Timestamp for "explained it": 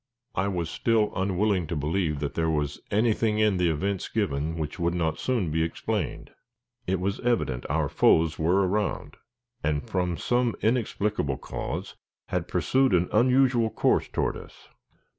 5.61-6.99